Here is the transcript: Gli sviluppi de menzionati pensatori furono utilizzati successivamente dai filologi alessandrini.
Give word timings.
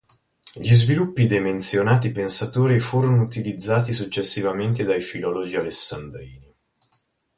Gli 0.55 0.73
sviluppi 0.73 1.27
de 1.27 1.39
menzionati 1.39 2.09
pensatori 2.11 2.79
furono 2.79 3.21
utilizzati 3.21 3.93
successivamente 3.93 4.83
dai 4.83 4.99
filologi 4.99 5.57
alessandrini. 5.57 6.55